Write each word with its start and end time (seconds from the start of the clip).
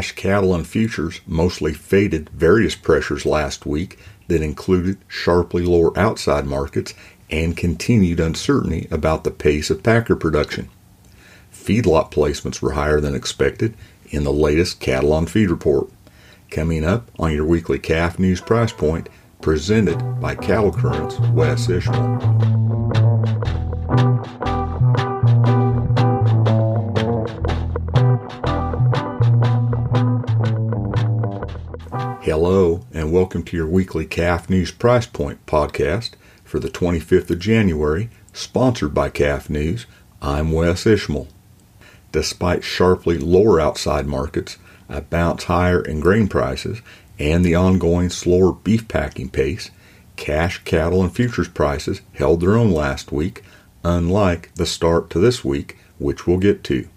Cash 0.00 0.12
cattle 0.12 0.54
and 0.54 0.66
futures 0.66 1.20
mostly 1.26 1.74
faded 1.74 2.30
various 2.30 2.74
pressures 2.74 3.26
last 3.26 3.66
week 3.66 3.98
that 4.28 4.40
included 4.40 4.96
sharply 5.08 5.62
lower 5.62 5.92
outside 5.98 6.46
markets 6.46 6.94
and 7.28 7.54
continued 7.54 8.18
uncertainty 8.18 8.88
about 8.90 9.24
the 9.24 9.30
pace 9.30 9.68
of 9.68 9.82
packer 9.82 10.16
production. 10.16 10.70
Feedlot 11.52 12.10
placements 12.10 12.62
were 12.62 12.72
higher 12.72 12.98
than 12.98 13.14
expected 13.14 13.74
in 14.08 14.24
the 14.24 14.32
latest 14.32 14.80
cattle 14.80 15.12
on 15.12 15.26
feed 15.26 15.50
report. 15.50 15.90
Coming 16.50 16.82
up 16.82 17.10
on 17.18 17.34
your 17.34 17.44
weekly 17.44 17.78
calf 17.78 18.18
news 18.18 18.40
price 18.40 18.72
point, 18.72 19.10
presented 19.42 19.98
by 20.18 20.34
Cattle 20.34 20.72
Current's 20.72 21.20
Wes 21.34 21.68
Ishmael. 21.68 23.09
Hello, 32.30 32.86
and 32.92 33.10
welcome 33.10 33.42
to 33.42 33.56
your 33.56 33.66
weekly 33.66 34.06
Calf 34.06 34.48
News 34.48 34.70
Price 34.70 35.04
Point 35.04 35.44
podcast 35.46 36.12
for 36.44 36.60
the 36.60 36.70
25th 36.70 37.28
of 37.28 37.40
January, 37.40 38.08
sponsored 38.32 38.94
by 38.94 39.08
Calf 39.10 39.50
News. 39.50 39.84
I'm 40.22 40.52
Wes 40.52 40.86
Ishmael. 40.86 41.26
Despite 42.12 42.62
sharply 42.62 43.18
lower 43.18 43.58
outside 43.58 44.06
markets, 44.06 44.58
a 44.88 45.00
bounce 45.00 45.42
higher 45.42 45.82
in 45.82 45.98
grain 45.98 46.28
prices, 46.28 46.82
and 47.18 47.44
the 47.44 47.56
ongoing 47.56 48.10
slower 48.10 48.52
beef 48.52 48.86
packing 48.86 49.28
pace, 49.28 49.72
cash 50.14 50.62
cattle 50.62 51.02
and 51.02 51.12
futures 51.12 51.48
prices 51.48 52.00
held 52.12 52.42
their 52.42 52.56
own 52.56 52.70
last 52.70 53.10
week, 53.10 53.42
unlike 53.82 54.54
the 54.54 54.66
start 54.66 55.10
to 55.10 55.18
this 55.18 55.44
week, 55.44 55.78
which 55.98 56.28
we'll 56.28 56.38
get 56.38 56.62
to. 56.62 56.88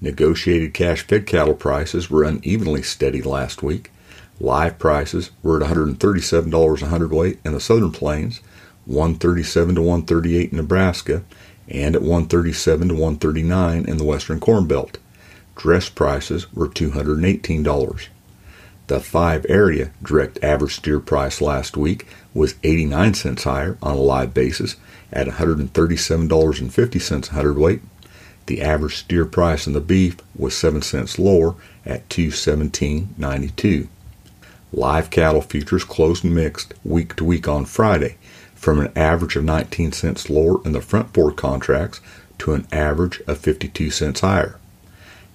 Negotiated 0.00 0.74
cash 0.74 1.06
fed 1.06 1.24
cattle 1.24 1.54
prices 1.54 2.10
were 2.10 2.24
unevenly 2.24 2.82
steady 2.82 3.22
last 3.22 3.62
week. 3.62 3.92
Live 4.38 4.78
prices 4.78 5.30
were 5.42 5.62
at 5.62 5.70
$137 5.70 6.82
a 6.82 6.86
hundredweight 6.86 7.38
in 7.42 7.52
the 7.52 7.60
southern 7.60 7.90
plains, 7.90 8.40
137 8.84 9.76
to 9.76 9.80
138 9.80 10.50
in 10.50 10.58
Nebraska, 10.58 11.24
and 11.68 11.96
at 11.96 12.02
137 12.02 12.88
to 12.88 12.94
139 12.94 13.86
in 13.86 13.96
the 13.96 14.04
western 14.04 14.38
corn 14.38 14.66
belt. 14.66 14.98
Dress 15.56 15.88
prices 15.88 16.52
were 16.52 16.68
$218. 16.68 18.08
The 18.88 19.00
5 19.00 19.46
area 19.48 19.90
direct 20.02 20.44
average 20.44 20.76
steer 20.76 21.00
price 21.00 21.40
last 21.40 21.76
week 21.76 22.06
was 22.34 22.56
89 22.62 23.14
cents 23.14 23.44
higher 23.44 23.78
on 23.82 23.96
a 23.96 24.00
live 24.00 24.34
basis 24.34 24.76
at 25.10 25.26
$137.50 25.26 27.28
a 27.28 27.32
hundredweight. 27.32 27.80
The 28.44 28.60
average 28.60 28.96
steer 28.96 29.24
price 29.24 29.66
in 29.66 29.72
the 29.72 29.80
beef 29.80 30.18
was 30.36 30.54
7 30.54 30.82
cents 30.82 31.18
lower 31.18 31.54
at 31.86 32.08
217.92. 32.10 33.88
Live 34.72 35.10
cattle 35.10 35.42
futures 35.42 35.84
closed 35.84 36.24
mixed 36.24 36.74
week 36.84 37.14
to 37.16 37.24
week 37.24 37.46
on 37.46 37.64
Friday 37.66 38.16
from 38.54 38.80
an 38.80 38.92
average 38.96 39.36
of 39.36 39.44
19 39.44 39.92
cents 39.92 40.28
lower 40.28 40.60
in 40.64 40.72
the 40.72 40.80
front 40.80 41.12
board 41.12 41.36
contracts 41.36 42.00
to 42.38 42.52
an 42.52 42.66
average 42.72 43.22
of 43.28 43.38
52 43.38 43.90
cents 43.90 44.20
higher. 44.20 44.58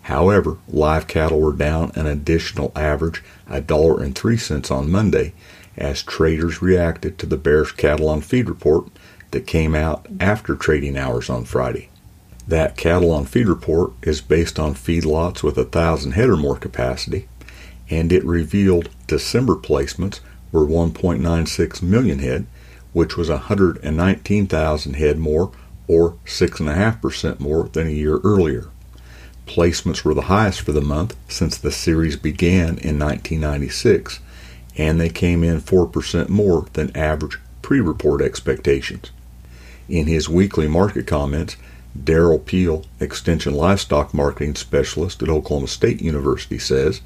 However, 0.03 0.57
live 0.67 1.07
cattle 1.07 1.39
were 1.39 1.53
down 1.53 1.93
an 1.95 2.07
additional 2.07 2.73
average 2.75 3.23
$1.03 3.49 4.71
on 4.71 4.91
Monday 4.91 5.33
as 5.77 6.03
traders 6.03 6.61
reacted 6.61 7.17
to 7.17 7.25
the 7.25 7.37
bearish 7.37 7.71
cattle 7.73 8.09
on 8.09 8.19
feed 8.19 8.49
report 8.49 8.87
that 9.31 9.47
came 9.47 9.73
out 9.73 10.07
after 10.19 10.55
trading 10.55 10.97
hours 10.97 11.29
on 11.29 11.45
Friday. 11.45 11.89
That 12.47 12.75
cattle 12.75 13.11
on 13.11 13.25
feed 13.25 13.47
report 13.47 13.93
is 14.01 14.19
based 14.19 14.59
on 14.59 14.73
feedlots 14.73 15.41
with 15.41 15.57
a 15.57 15.63
thousand 15.63 16.13
head 16.13 16.29
or 16.29 16.35
more 16.35 16.57
capacity, 16.57 17.29
and 17.89 18.11
it 18.11 18.25
revealed 18.25 18.89
December 19.11 19.55
placements 19.55 20.19
were 20.51 20.65
1.96 20.65 21.81
million 21.81 22.19
head 22.19 22.45
which 22.93 23.15
was 23.15 23.29
119,000 23.29 24.93
head 24.93 25.17
more, 25.17 25.51
or 25.87 26.11
6.5% 26.25 27.39
more 27.39 27.69
than 27.69 27.87
a 27.87 27.91
year 27.91 28.19
earlier. 28.23 28.67
Placements 29.47 30.03
were 30.03 30.13
the 30.13 30.23
highest 30.23 30.61
for 30.61 30.71
the 30.71 30.81
month 30.81 31.15
since 31.27 31.57
the 31.57 31.71
series 31.71 32.15
began 32.15 32.77
in 32.77 32.99
1996, 32.99 34.19
and 34.77 34.99
they 34.99 35.09
came 35.09 35.43
in 35.43 35.61
4% 35.61 36.29
more 36.29 36.67
than 36.73 36.95
average 36.95 37.39
pre 37.61 37.79
report 37.79 38.21
expectations. 38.21 39.11
In 39.89 40.07
his 40.07 40.29
weekly 40.29 40.67
market 40.67 41.07
comments, 41.07 41.57
Derrell 41.97 42.45
Peel, 42.45 42.85
Extension 43.01 43.53
Livestock 43.53 44.13
Marketing 44.13 44.55
Specialist 44.55 45.21
at 45.21 45.29
Oklahoma 45.29 45.67
State 45.67 46.01
University, 46.01 46.57
says 46.57 47.01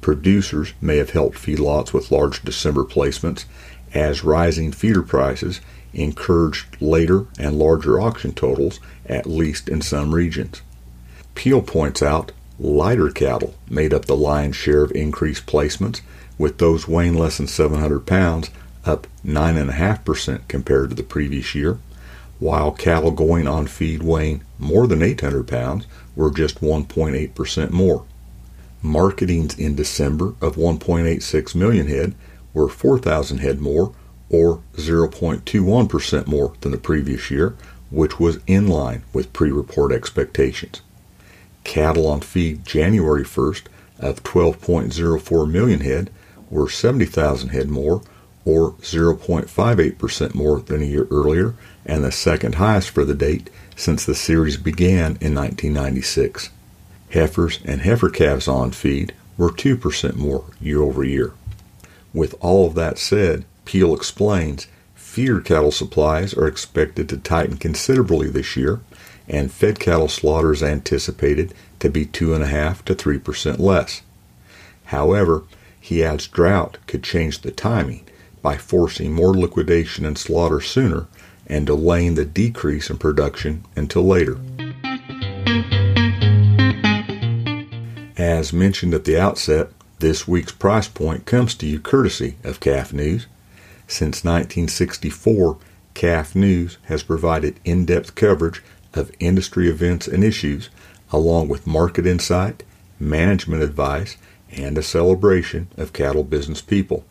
producers 0.00 0.72
may 0.80 0.96
have 0.96 1.10
helped 1.10 1.36
feedlots 1.36 1.92
with 1.92 2.10
large 2.10 2.42
December 2.42 2.84
placements 2.84 3.44
as 3.92 4.24
rising 4.24 4.72
feeder 4.72 5.02
prices 5.02 5.60
encouraged 5.92 6.80
later 6.80 7.26
and 7.38 7.58
larger 7.58 8.00
auction 8.00 8.32
totals, 8.32 8.80
at 9.06 9.26
least 9.26 9.68
in 9.68 9.80
some 9.80 10.14
regions. 10.14 10.62
Peel 11.34 11.62
points 11.62 12.02
out 12.02 12.32
lighter 12.58 13.10
cattle 13.10 13.54
made 13.68 13.92
up 13.92 14.04
the 14.04 14.16
lion's 14.16 14.56
share 14.56 14.82
of 14.82 14.92
increased 14.92 15.46
placements, 15.46 16.00
with 16.38 16.58
those 16.58 16.88
weighing 16.88 17.14
less 17.14 17.38
than 17.38 17.46
700 17.46 18.06
pounds 18.06 18.50
up 18.84 19.06
9.5% 19.24 20.48
compared 20.48 20.90
to 20.90 20.96
the 20.96 21.02
previous 21.02 21.54
year, 21.54 21.78
while 22.38 22.72
cattle 22.72 23.10
going 23.10 23.46
on 23.46 23.66
feed 23.66 24.02
weighing 24.02 24.42
more 24.58 24.86
than 24.86 25.02
800 25.02 25.46
pounds 25.46 25.86
were 26.16 26.30
just 26.30 26.60
1.8% 26.60 27.70
more. 27.70 28.04
Marketings 28.82 29.58
in 29.58 29.74
December 29.74 30.34
of 30.40 30.56
1.86 30.56 31.54
million 31.54 31.86
head 31.88 32.14
were 32.54 32.68
4,000 32.68 33.38
head 33.38 33.60
more, 33.60 33.92
or 34.30 34.62
0.21% 34.76 36.26
more 36.26 36.54
than 36.60 36.72
the 36.72 36.78
previous 36.78 37.30
year, 37.30 37.56
which 37.90 38.18
was 38.18 38.38
in 38.46 38.68
line 38.68 39.02
with 39.12 39.32
pre 39.32 39.50
report 39.50 39.92
expectations. 39.92 40.80
Cattle 41.64 42.06
on 42.06 42.20
feed 42.20 42.64
January 42.64 43.24
1st 43.24 43.64
of 43.98 44.22
12.04 44.22 45.50
million 45.50 45.80
head 45.80 46.10
were 46.48 46.68
70,000 46.68 47.50
head 47.50 47.68
more, 47.68 48.02
or 48.44 48.72
0.58% 48.72 50.34
more 50.34 50.60
than 50.60 50.82
a 50.82 50.86
year 50.86 51.06
earlier, 51.10 51.54
and 51.84 52.02
the 52.02 52.10
second 52.10 52.54
highest 52.54 52.90
for 52.90 53.04
the 53.04 53.14
date 53.14 53.50
since 53.76 54.04
the 54.04 54.14
series 54.14 54.56
began 54.56 55.18
in 55.20 55.34
1996. 55.34 56.50
Heifers 57.10 57.58
and 57.64 57.80
heifer 57.80 58.08
calves 58.08 58.46
on 58.46 58.70
feed 58.70 59.14
were 59.36 59.50
2% 59.50 60.16
more 60.16 60.44
year 60.60 60.80
over 60.80 61.02
year. 61.02 61.32
With 62.12 62.34
all 62.40 62.66
of 62.66 62.74
that 62.74 62.98
said, 62.98 63.44
Peel 63.64 63.94
explains 63.94 64.66
feeder 64.94 65.40
cattle 65.40 65.72
supplies 65.72 66.34
are 66.34 66.46
expected 66.46 67.08
to 67.08 67.16
tighten 67.16 67.56
considerably 67.56 68.28
this 68.28 68.56
year, 68.56 68.80
and 69.28 69.50
fed 69.50 69.80
cattle 69.80 70.08
slaughter 70.08 70.52
is 70.52 70.62
anticipated 70.62 71.52
to 71.80 71.88
be 71.88 72.06
2.5 72.06 72.84
to 72.84 72.94
3% 72.94 73.58
less. 73.58 74.02
However, 74.86 75.44
he 75.80 76.04
adds 76.04 76.26
drought 76.28 76.78
could 76.86 77.02
change 77.02 77.40
the 77.40 77.50
timing 77.50 78.04
by 78.42 78.56
forcing 78.56 79.12
more 79.12 79.34
liquidation 79.34 80.04
and 80.04 80.16
slaughter 80.16 80.60
sooner 80.60 81.06
and 81.46 81.66
delaying 81.66 82.14
the 82.14 82.24
decrease 82.24 82.90
in 82.90 82.98
production 82.98 83.64
until 83.74 84.06
later. 84.06 84.38
As 88.20 88.52
mentioned 88.52 88.92
at 88.92 89.04
the 89.04 89.18
outset, 89.18 89.70
this 89.98 90.28
week's 90.28 90.52
price 90.52 90.88
point 90.88 91.24
comes 91.24 91.54
to 91.54 91.66
you 91.66 91.80
courtesy 91.80 92.36
of 92.44 92.60
Calf 92.60 92.92
News. 92.92 93.26
Since 93.86 94.24
1964, 94.24 95.56
Calf 95.94 96.36
News 96.36 96.76
has 96.82 97.02
provided 97.02 97.58
in 97.64 97.86
depth 97.86 98.14
coverage 98.14 98.62
of 98.92 99.10
industry 99.20 99.70
events 99.70 100.06
and 100.06 100.22
issues, 100.22 100.68
along 101.10 101.48
with 101.48 101.66
market 101.66 102.06
insight, 102.06 102.62
management 102.98 103.62
advice, 103.62 104.18
and 104.50 104.76
a 104.76 104.82
celebration 104.82 105.68
of 105.78 105.94
cattle 105.94 106.22
business 106.22 106.60
people. 106.60 107.06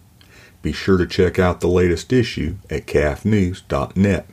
Be 0.61 0.71
sure 0.71 0.99
to 0.99 1.07
check 1.07 1.39
out 1.39 1.59
the 1.59 1.67
latest 1.67 2.13
issue 2.13 2.57
at 2.69 2.85
calfnews.net. 2.85 4.27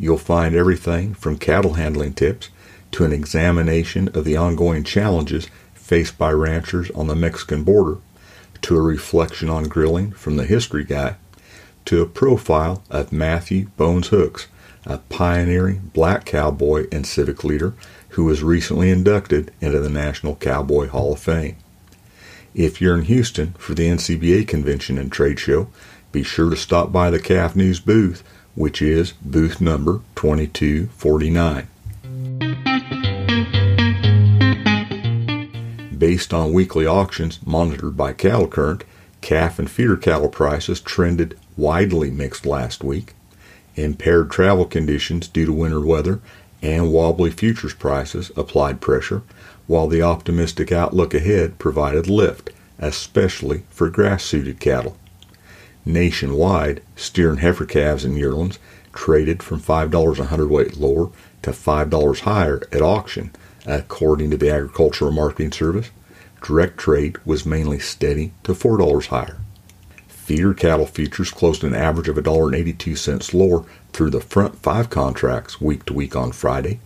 You'll 0.00 0.18
find 0.18 0.56
everything 0.56 1.14
from 1.14 1.38
cattle 1.38 1.74
handling 1.74 2.14
tips 2.14 2.48
to 2.90 3.04
an 3.04 3.12
examination 3.12 4.08
of 4.08 4.24
the 4.24 4.36
ongoing 4.36 4.82
challenges 4.82 5.46
faced 5.92 6.16
by 6.16 6.32
ranchers 6.32 6.90
on 6.92 7.06
the 7.06 7.14
Mexican 7.14 7.62
border, 7.64 7.98
to 8.62 8.74
a 8.74 8.80
reflection 8.80 9.50
on 9.50 9.64
grilling 9.64 10.10
from 10.10 10.38
the 10.38 10.46
history 10.46 10.84
guy, 10.84 11.14
to 11.84 12.00
a 12.00 12.06
profile 12.06 12.82
of 12.88 13.12
Matthew 13.12 13.66
Bones 13.76 14.08
Hooks, 14.08 14.46
a 14.86 14.96
pioneering 14.96 15.90
black 15.92 16.24
cowboy 16.24 16.86
and 16.90 17.06
civic 17.06 17.44
leader 17.44 17.74
who 18.08 18.24
was 18.24 18.42
recently 18.42 18.88
inducted 18.88 19.52
into 19.60 19.80
the 19.80 19.90
National 19.90 20.34
Cowboy 20.36 20.88
Hall 20.88 21.12
of 21.12 21.20
Fame. 21.20 21.56
If 22.54 22.80
you're 22.80 22.96
in 22.96 23.04
Houston 23.04 23.52
for 23.58 23.74
the 23.74 23.86
NCBA 23.88 24.48
convention 24.48 24.96
and 24.96 25.12
trade 25.12 25.38
show, 25.38 25.68
be 26.10 26.22
sure 26.22 26.48
to 26.48 26.56
stop 26.56 26.90
by 26.90 27.10
the 27.10 27.20
Calf 27.20 27.54
News 27.54 27.80
booth, 27.80 28.24
which 28.54 28.80
is 28.80 29.12
booth 29.20 29.60
number 29.60 30.00
2249. 30.14 31.68
Based 36.02 36.34
on 36.34 36.52
weekly 36.52 36.84
auctions 36.84 37.38
monitored 37.46 37.96
by 37.96 38.12
Cattle 38.12 38.48
Current, 38.48 38.82
calf 39.20 39.60
and 39.60 39.70
feeder 39.70 39.96
cattle 39.96 40.28
prices 40.28 40.80
trended 40.80 41.38
widely 41.56 42.10
mixed 42.10 42.44
last 42.44 42.82
week. 42.82 43.14
Impaired 43.76 44.28
travel 44.28 44.64
conditions 44.64 45.28
due 45.28 45.46
to 45.46 45.52
winter 45.52 45.78
weather 45.78 46.18
and 46.60 46.92
wobbly 46.92 47.30
futures 47.30 47.74
prices 47.74 48.32
applied 48.36 48.80
pressure, 48.80 49.22
while 49.68 49.86
the 49.86 50.02
optimistic 50.02 50.72
outlook 50.72 51.14
ahead 51.14 51.60
provided 51.60 52.08
lift, 52.08 52.50
especially 52.80 53.62
for 53.70 53.88
grass 53.88 54.24
suited 54.24 54.58
cattle. 54.58 54.98
Nationwide, 55.84 56.82
steer 56.96 57.30
and 57.30 57.38
heifer 57.38 57.64
calves 57.64 58.04
and 58.04 58.18
yearlings 58.18 58.58
traded 58.92 59.40
from 59.40 59.60
$5 59.60 60.18
a 60.18 60.24
hundredweight 60.24 60.76
lower 60.76 61.10
to 61.42 61.52
$5 61.52 62.18
higher 62.22 62.60
at 62.72 62.82
auction, 62.82 63.30
according 63.66 64.30
to 64.30 64.36
the 64.36 64.50
Agricultural 64.50 65.12
Marketing 65.12 65.52
Service. 65.52 65.90
Direct 66.42 66.78
trade 66.78 67.16
was 67.24 67.46
mainly 67.46 67.78
steady 67.78 68.32
to 68.42 68.52
$4 68.52 69.06
higher. 69.06 69.38
Feeder 70.08 70.54
cattle 70.54 70.86
futures 70.86 71.30
closed 71.30 71.64
an 71.64 71.74
average 71.74 72.08
of 72.08 72.16
$1.82 72.16 73.34
lower 73.34 73.64
through 73.92 74.10
the 74.10 74.20
front 74.20 74.56
five 74.56 74.88
contracts 74.90 75.60
week 75.60 75.84
to 75.84 75.92
week 75.92 76.16
on 76.16 76.32
Friday, 76.32 76.80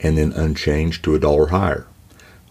and 0.00 0.18
then 0.18 0.32
unchanged 0.32 1.02
to 1.04 1.14
a 1.14 1.18
dollar 1.18 1.48
higher. 1.48 1.86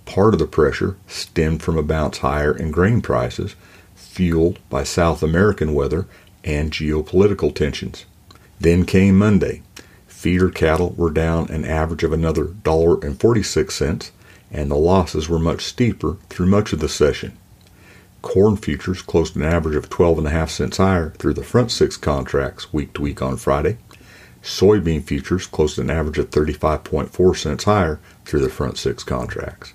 Part 0.06 0.34
of 0.34 0.40
the 0.40 0.48
pressure 0.48 0.98
stemmed 1.08 1.62
from 1.62 1.78
a 1.78 1.84
bounce 1.84 2.20
higher 2.20 2.56
in 2.56 2.72
grain 2.72 3.02
prices, 3.02 3.56
fueled 3.96 4.60
by 4.70 4.84
South 4.84 5.22
American 5.22 5.74
weather 5.74 6.08
and 6.44 6.72
geopolitical 6.72 7.54
tensions. 7.54 8.06
Then 8.60 8.86
came 8.86 9.18
Monday. 9.18 9.62
Feeder 10.20 10.50
cattle 10.50 10.94
were 10.98 11.12
down 11.12 11.50
an 11.50 11.64
average 11.64 12.04
of 12.04 12.12
another 12.12 12.44
$1.46, 12.44 14.12
and 14.52 14.70
the 14.70 14.76
losses 14.76 15.30
were 15.30 15.40
much 15.40 15.64
steeper 15.64 16.18
through 16.28 16.48
much 16.48 16.74
of 16.74 16.80
the 16.80 16.90
session. 16.90 17.38
Corn 18.22 18.58
futures 18.58 19.02
closed 19.02 19.38
an 19.38 19.44
average 19.44 19.78
of 19.78 19.90
12.5 19.90 20.50
cents 20.50 20.76
higher 20.76 21.12
through 21.12 21.36
the 21.36 21.44
front 21.46 21.72
six 21.72 21.96
contracts 21.96 22.74
week 22.74 22.92
to 22.96 23.02
week 23.02 23.22
on 23.22 23.38
Friday. 23.38 23.78
Soybean 24.44 25.02
futures 25.02 25.48
closed 25.48 25.80
an 25.80 25.90
average 25.90 26.18
of 26.18 26.32
35.4 26.32 27.38
cents 27.38 27.64
higher 27.64 28.02
through 28.26 28.42
the 28.42 28.50
front 28.50 28.78
six 28.78 29.06
contracts. 29.06 29.72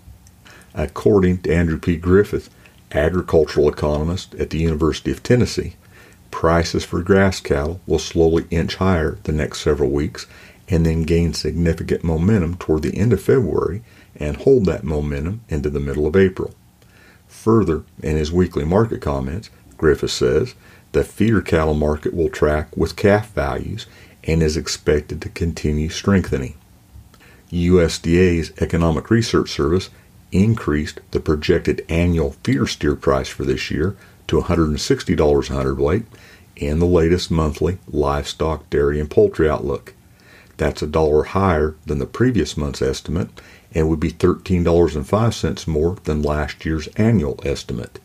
According 0.75 1.38
to 1.38 1.55
Andrew 1.55 1.79
P. 1.79 1.96
Griffith, 1.96 2.50
agricultural 2.93 3.70
economist 3.70 4.35
at 4.35 4.50
the 4.50 4.58
University 4.58 5.11
of 5.11 5.23
Tennessee, 5.23 5.76
prices 6.34 6.84
for 6.84 7.00
grass 7.00 7.38
cattle 7.38 7.81
will 7.86 8.00
slowly 8.00 8.44
inch 8.50 8.75
higher 8.75 9.16
the 9.22 9.31
next 9.31 9.60
several 9.60 9.88
weeks 9.88 10.26
and 10.69 10.84
then 10.84 11.04
gain 11.04 11.32
significant 11.32 12.02
momentum 12.02 12.56
toward 12.56 12.82
the 12.82 12.98
end 12.98 13.12
of 13.12 13.22
February 13.22 13.84
and 14.16 14.38
hold 14.38 14.64
that 14.66 14.82
momentum 14.82 15.40
into 15.48 15.70
the 15.70 15.78
middle 15.78 16.08
of 16.08 16.16
April. 16.16 16.52
Further, 17.28 17.84
in 18.02 18.16
his 18.16 18.32
weekly 18.32 18.64
market 18.64 19.00
comments, 19.00 19.48
Griffith 19.78 20.10
says 20.10 20.56
the 20.90 21.04
feeder 21.04 21.40
cattle 21.40 21.72
market 21.72 22.12
will 22.12 22.28
track 22.28 22.76
with 22.76 22.96
calf 22.96 23.31
values 23.31 23.86
and 24.25 24.42
is 24.42 24.56
expected 24.56 25.22
to 25.22 25.28
continue 25.28 25.88
strengthening. 25.88 26.56
USDA's 27.52 28.52
Economic 28.60 29.08
Research 29.08 29.50
Service 29.50 29.88
increased 30.32 31.00
the 31.12 31.20
projected 31.20 31.86
annual 31.88 32.32
feeder 32.42 32.66
steer 32.66 32.96
price 32.96 33.28
for 33.28 33.44
this 33.44 33.70
year 33.70 33.96
to 34.29 34.41
$160 34.41 35.50
a 35.50 35.53
hundredweight 35.53 36.05
in 36.56 36.79
the 36.79 36.87
latest 36.87 37.31
monthly 37.31 37.79
livestock, 37.88 38.69
dairy, 38.71 39.00
and 39.00 39.11
poultry 39.11 39.49
outlook. 39.49 39.94
That's 40.56 40.82
a 40.82 40.87
dollar 40.87 41.25
higher 41.25 41.75
than 41.85 41.99
the 41.99 42.06
previous 42.06 42.56
month's 42.56 42.82
estimate 42.82 43.29
and 43.75 43.88
would 43.88 44.00
be 44.00 44.12
$13.05 44.12 45.67
more 45.67 45.97
than 46.05 46.23
last 46.23 46.65
year's 46.65 46.87
annual 46.97 47.41
estimate. 47.44 47.99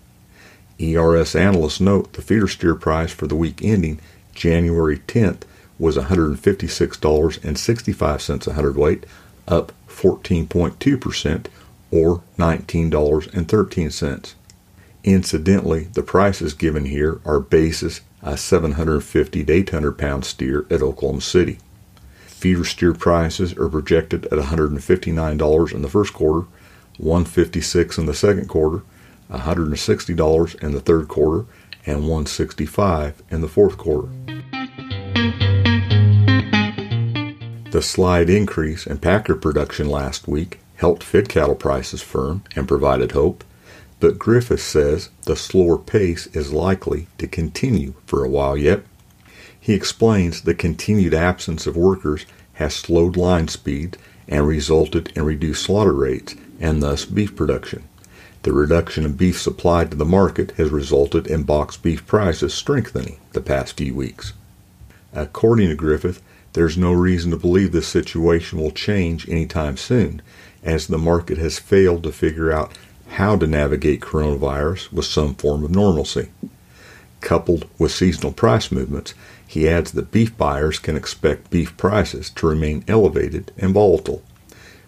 ERS 0.81 1.35
analysts 1.35 1.79
note 1.79 2.13
the 2.13 2.21
feeder 2.21 2.47
steer 2.47 2.73
price 2.73 3.11
for 3.11 3.27
the 3.27 3.35
week 3.35 3.61
ending 3.61 3.99
January 4.33 4.97
10th 4.97 5.41
was 5.77 5.97
$156.65 5.97 8.47
a 8.47 8.53
hundredweight, 8.53 9.05
up 9.47 9.71
14.2% 9.87 11.45
or 11.91 12.23
$19.13. 12.37 14.33
Incidentally, 15.03 15.85
the 15.93 16.03
prices 16.03 16.53
given 16.53 16.85
here 16.85 17.21
are 17.25 17.39
basis 17.39 18.01
a 18.21 18.35
750 18.35 19.45
to 19.45 19.53
800 19.53 19.97
pound 19.97 20.25
steer 20.25 20.65
at 20.69 20.81
Oklahoma 20.81 21.21
City. 21.21 21.57
Feeder 22.27 22.65
steer 22.65 22.93
prices 22.93 23.53
are 23.53 23.69
projected 23.69 24.25
at 24.25 24.39
$159 24.39 25.73
in 25.73 25.81
the 25.81 25.89
first 25.89 26.13
quarter, 26.13 26.47
$156 26.99 27.97
in 27.97 28.05
the 28.05 28.13
second 28.13 28.47
quarter, 28.47 28.83
$160 29.31 30.63
in 30.63 30.71
the 30.71 30.79
third 30.81 31.07
quarter, 31.07 31.45
and 31.85 32.03
$165 32.03 33.13
in 33.29 33.41
the 33.41 33.47
fourth 33.47 33.77
quarter. 33.77 34.09
The 37.71 37.81
slight 37.81 38.29
increase 38.29 38.87
in 38.87 38.97
packer 38.97 39.35
production 39.35 39.87
last 39.89 40.27
week 40.27 40.59
helped 40.75 41.03
fed 41.03 41.29
cattle 41.29 41.55
prices 41.55 42.01
firm 42.01 42.43
and 42.55 42.67
provided 42.67 43.11
hope, 43.11 43.43
but 43.99 44.19
Griffith 44.19 44.61
says 44.61 45.09
the 45.23 45.35
slower 45.35 45.77
pace 45.77 46.27
is 46.27 46.53
likely 46.53 47.07
to 47.17 47.27
continue 47.27 47.93
for 48.05 48.23
a 48.23 48.29
while 48.29 48.57
yet. 48.57 48.83
He 49.59 49.73
explains 49.73 50.41
the 50.41 50.53
continued 50.53 51.13
absence 51.13 51.67
of 51.67 51.75
workers 51.75 52.25
has 52.53 52.73
slowed 52.73 53.17
line 53.17 53.47
speed 53.47 53.97
and 54.27 54.47
resulted 54.47 55.11
in 55.15 55.23
reduced 55.23 55.63
slaughter 55.63 55.93
rates 55.93 56.35
and 56.59 56.81
thus 56.81 57.05
beef 57.05 57.35
production. 57.35 57.83
The 58.43 58.53
reduction 58.53 59.05
of 59.05 59.17
beef 59.17 59.39
supplied 59.39 59.91
to 59.91 59.97
the 59.97 60.05
market 60.05 60.51
has 60.51 60.69
resulted 60.69 61.27
in 61.27 61.43
box 61.43 61.75
beef 61.75 62.07
prices 62.07 62.53
strengthening 62.53 63.19
the 63.33 63.41
past 63.41 63.77
few 63.77 63.93
weeks. 63.93 64.33
According 65.13 65.69
to 65.69 65.75
Griffith, 65.75 66.21
there's 66.53 66.77
no 66.77 66.93
reason 66.93 67.31
to 67.31 67.37
believe 67.37 67.71
this 67.71 67.87
situation 67.87 68.59
will 68.59 68.71
change 68.71 69.27
anytime 69.27 69.77
soon, 69.77 70.21
as 70.63 70.87
the 70.87 70.97
market 70.97 71.37
has 71.37 71.59
failed 71.59 72.03
to 72.03 72.11
figure 72.11 72.51
out 72.51 72.71
how 73.11 73.37
to 73.37 73.47
navigate 73.47 74.01
coronavirus 74.01 74.91
with 74.91 75.05
some 75.05 75.35
form 75.35 75.63
of 75.63 75.71
normalcy. 75.71 76.29
Coupled 77.21 77.67
with 77.77 77.91
seasonal 77.91 78.31
price 78.31 78.71
movements, 78.71 79.13
he 79.45 79.67
adds 79.67 79.91
that 79.91 80.11
beef 80.11 80.37
buyers 80.37 80.79
can 80.79 80.95
expect 80.95 81.49
beef 81.49 81.75
prices 81.75 82.29
to 82.31 82.47
remain 82.47 82.85
elevated 82.87 83.51
and 83.57 83.73
volatile. 83.73 84.23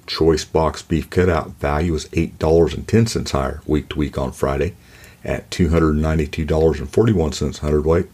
Choice 0.08 0.46
box 0.46 0.82
beef 0.82 1.10
cutout 1.10 1.60
value 1.60 1.94
is 1.94 2.08
$8.10 2.10 3.32
higher 3.32 3.62
week 3.66 3.90
to 3.90 3.98
week 3.98 4.18
on 4.18 4.32
Friday 4.32 4.76
at 5.24 5.50
$292.41 5.50 7.60
hundredweight. 7.60 8.08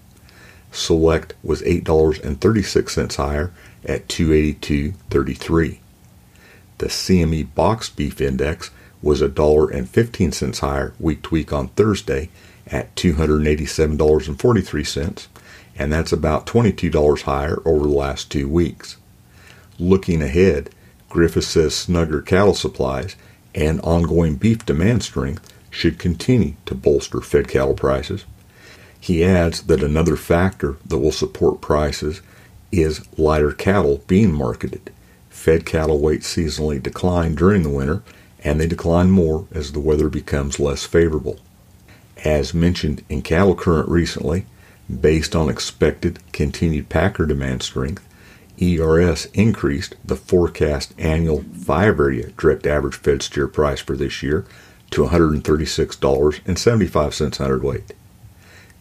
Select 0.72 1.34
was 1.44 1.62
$8.36 1.62 3.16
higher 3.16 3.52
at 3.86 4.08
282.33. 4.08 5.80
The 6.78 6.88
CME 6.88 7.56
box 7.56 7.90
beef 7.90 8.22
index 8.22 8.70
was 9.02 9.22
$1.15 9.22 10.60
higher 10.60 10.94
week 11.00 11.24
to 11.24 11.30
week 11.30 11.54
on 11.54 11.70
Thursday 11.70 12.30
at 12.66 12.94
$287.43, 12.96 15.28
and 15.78 15.94
that's 15.94 16.12
about 16.12 16.46
$22 16.46 17.22
higher 17.22 17.62
over 17.66 17.88
the 17.88 17.94
last 17.94 18.32
two 18.32 18.48
weeks. 18.48 18.98
Looking 19.80 20.22
ahead, 20.22 20.70
Griffith 21.10 21.46
says 21.46 21.76
snugger 21.76 22.22
cattle 22.22 22.56
supplies 22.56 23.16
and 23.56 23.80
ongoing 23.82 24.36
beef 24.36 24.66
demand 24.66 25.04
strength 25.04 25.54
should 25.70 26.00
continue 26.00 26.56
to 26.66 26.76
bolster 26.76 27.22
fed 27.22 27.48
cattle 27.48 27.74
prices. 27.74 28.26
He 29.00 29.24
adds 29.24 29.64
that 29.64 29.84
another 29.84 30.16
factor 30.16 30.78
that 30.86 30.98
will 30.98 31.12
support 31.12 31.62
prices 31.62 32.22
is 32.72 33.06
lighter 33.18 33.52
cattle 33.52 34.04
being 34.08 34.34
marketed. 34.34 34.92
Fed 35.30 35.66
cattle 35.66 36.00
weight 36.00 36.22
seasonally 36.22 36.82
decline 36.82 37.36
during 37.36 37.64
the 37.64 37.70
winter, 37.70 38.02
and 38.48 38.60
they 38.62 38.68
decline 38.68 39.12
more 39.12 39.46
as 39.52 39.74
the 39.74 39.80
weather 39.80 40.08
becomes 40.08 40.58
less 40.58 40.86
favorable. 40.86 41.38
As 42.24 42.54
mentioned 42.54 43.04
in 43.10 43.22
Cattle 43.22 43.56
Current 43.56 43.90
recently, 43.90 44.46
based 44.90 45.36
on 45.36 45.50
expected 45.50 46.20
continued 46.32 46.88
packer 46.88 47.26
demand 47.26 47.62
strength, 47.62 48.08
ERS 48.62 49.26
increased 49.34 49.96
the 50.06 50.16
forecast 50.16 50.94
annual 50.98 51.44
five 51.62 52.00
area 52.00 52.30
direct 52.38 52.66
average 52.66 52.96
fed 52.96 53.22
steer 53.22 53.50
price 53.50 53.82
for 53.82 53.98
this 53.98 54.24
year 54.24 54.46
to 54.92 55.04
$136.75 55.04 57.38
hundredweight. 57.38 57.92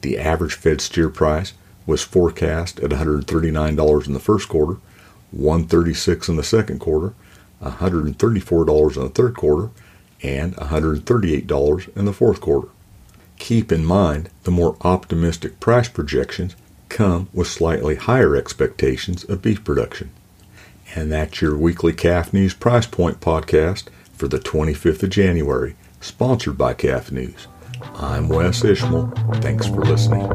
The 0.03 0.17
average 0.17 0.55
fed 0.55 0.81
steer 0.81 1.09
price 1.09 1.55
was 1.87 2.05
forecast 2.05 2.79
at 2.79 2.91
$139 2.91 4.07
in 4.07 4.13
the 4.13 4.21
first 4.21 4.49
quarter, 4.49 4.79
136 5.33 6.29
in 6.29 6.37
the 6.37 6.45
second 6.45 6.79
quarter, 6.79 7.15
$134 7.63 8.97
in 8.97 9.03
the 9.03 9.09
third 9.09 9.37
quarter, 9.37 9.71
and 10.23 10.57
$138 10.57 11.97
in 11.97 12.05
the 12.05 12.13
fourth 12.13 12.41
quarter. 12.41 12.69
Keep 13.39 13.71
in 13.71 13.85
mind 13.85 14.31
the 14.45 14.51
more 14.51 14.77
optimistic 14.81 15.61
price 15.61 15.89
projections 15.89 16.57
come 16.89 17.29
with 17.33 17.49
slightly 17.49 17.97
higher 17.97 18.35
expectations 18.35 19.25
of 19.25 19.43
beef 19.43 19.63
production. 19.65 20.11
And 20.95 21.13
that's 21.13 21.43
your 21.43 21.57
weekly 21.57 21.93
Calf 21.93 22.33
News 22.33 22.55
Price 22.55 22.87
Point 22.87 23.21
podcast 23.21 23.85
for 24.15 24.29
the 24.29 24.39
25th 24.39 25.03
of 25.03 25.11
January, 25.11 25.77
sponsored 26.01 26.57
by 26.57 26.75
Calf 26.75 27.13
News. 27.13 27.49
I'm 27.97 28.29
Wes 28.29 28.65
Ishmael. 28.65 29.13
Thanks 29.35 29.67
for 29.67 29.85
listening. 29.85 30.33